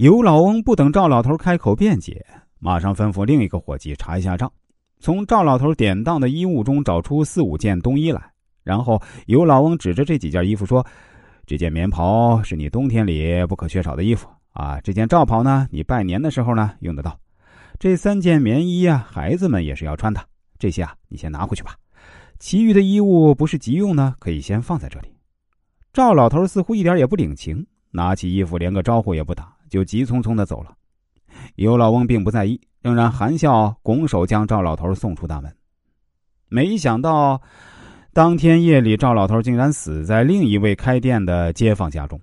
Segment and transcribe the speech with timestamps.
[0.00, 2.24] 尤老翁不等赵老头开口辩解，
[2.58, 4.50] 马上吩咐另一个伙计查一下账，
[4.98, 8.32] 从赵老头典当的衣物中找出四五件冬衣来。
[8.62, 10.82] 然后尤老翁指着这几件衣服说
[11.44, 17.14] ：“这件棉袍是你冬天里不可缺少的衣服啊，这件罩袍呢，你拜年的时候呢用得到。
[17.78, 20.26] 这三件棉衣啊，孩子们也是要穿的。
[20.58, 21.76] 这些啊，你先拿回去吧。
[22.38, 25.14] 其余的衣物不是急用呢，可以先放在这里。”
[25.92, 30.74] 赵老头似乎一点也不领情，拿起衣服连个招呼也不打，就急匆匆的走了。
[31.54, 35.50] 尤老翁并不在意，仍然含笑拱手将赵老头送出大门。
[36.48, 37.40] 没想到。
[38.12, 42.20] 当天夜里，赵老头竟然死在另一位开店的街坊家中。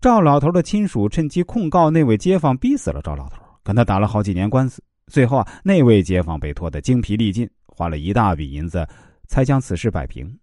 [0.00, 4.82] 赵老头的亲属趁机控告那位街坊逼死了赵老头，跟他打了好几年官司。
[5.06, 8.84] 最后啊，那位街坊被拖得精疲力尽，花了一大笔银子
[9.28, 10.36] 才将此事摆平。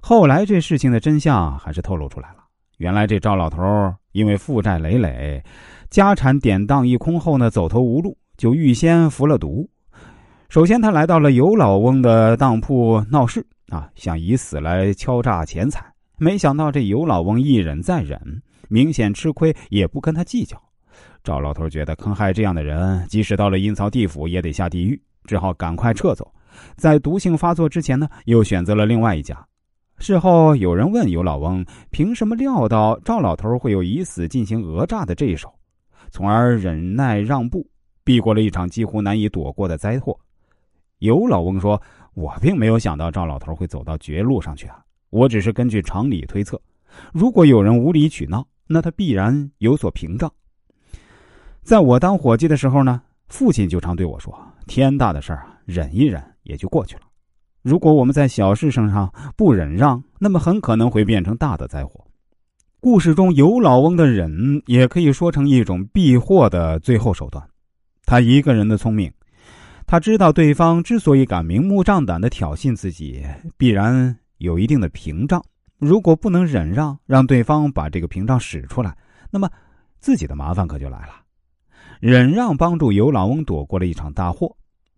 [0.00, 2.46] 后来这事情的真相还是透露出来了。
[2.78, 3.62] 原来这赵老头
[4.16, 5.44] 因为负债累累，
[5.90, 9.68] 家产典当一空后呢，走投无路，就预先服了毒。
[10.48, 13.46] 首先，他来到了尤老翁的当铺闹事。
[13.68, 15.84] 啊，想以死来敲诈钱财，
[16.16, 18.18] 没想到这尤老翁一忍再忍，
[18.68, 20.56] 明显吃亏也不跟他计较。
[21.22, 26.32] 赵老头觉得坑害这样的人，即使到了阴曹地府也得下地狱，只好赶快撤走。
[26.76, 29.45] 在毒性发作之前呢，又选择了另外一家。
[29.98, 35.52] 事后有人问尤老翁，凭什么料到赵老头会有以死进行讹诈的这一手，
[36.10, 37.66] 从而忍耐让步，
[38.04, 40.18] 避过了一场几乎难以躲过的灾祸？
[40.98, 41.80] 尤老翁说。
[42.16, 44.82] 我并没有想到赵老头会走到绝路上去啊！
[45.10, 46.58] 我只是根据常理推测，
[47.12, 50.32] 如果有人无理取闹，那他必然有所屏障。
[51.60, 54.34] 在我当伙计的时候呢，父亲就常对我说
[54.66, 57.02] ：“天大的事儿啊，忍一忍也就过去了。
[57.66, 62.06] 如果我们在小事上上不忍让，那么很可能会变成大的灾祸。”
[62.78, 67.44] 故事中尤老翁的忍，也可以说成一种避祸的最后手段。
[68.04, 69.12] 他一个人的聪明。
[69.84, 75.44] 他知道对方之所以敢明目张胆的挑衅自己，必然有一定的屏障。
[75.78, 78.96] 如果不能忍让，让对方把这个屏障使出来，
[79.28, 79.50] 那么
[79.98, 81.14] 自己的麻烦可就来了。
[81.98, 84.56] 忍让帮助尤老翁躲过了一场大祸，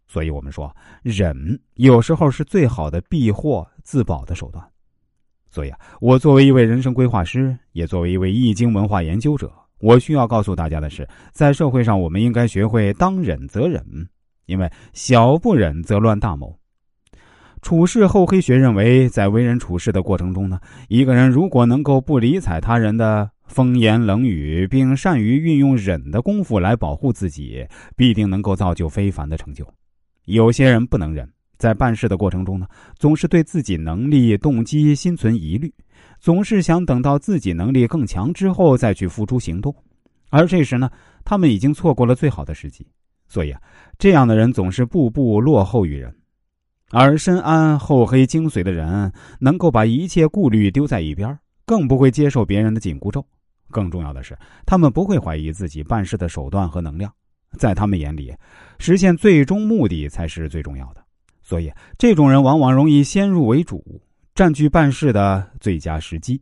[0.09, 1.37] 所以我们说，忍
[1.75, 4.65] 有时候是最好的避祸自保的手段。
[5.51, 13.85] 所以啊，我作为一位人生规划师，也作为一位易经文化研究者，我需要告诉大家的是，在社会上，我们应该学会当忍则忍。
[14.47, 16.59] 因为小不忍则乱大谋。
[17.61, 20.59] 处世厚黑学认为，在为人处事的过程中呢，
[20.89, 29.67] 一个人如果能够不理睬他人的风言冷语，并善于运用忍的功夫来保护自己，必定能够造就非凡的成就。
[30.29, 32.67] 有些人不能忍，在办事的过程中呢，
[32.99, 35.73] 总是对自己能力、动机心存疑虑，
[36.21, 39.75] 总是想等到自己能力更强之后再去付诸行动，
[40.29, 40.91] 而这时呢，
[41.25, 42.87] 他们已经错过了最好的时机。
[43.27, 43.61] 所以啊，
[43.99, 46.15] 这样的人总是步步落后于人，
[46.91, 53.25] 而深谙厚黑精髓的人，能够把一切顾虑丢在一边，更不会接受别人的紧箍咒。
[53.71, 57.13] 更重要的是，他们不会怀疑自己办事的手段和能量，
[57.57, 58.35] 在他们眼里，
[58.79, 61.03] 实现最终目的才是最重要的。
[61.41, 63.83] 所以，这种人往往容易先入为主，
[64.35, 66.41] 占据办事的最佳时机。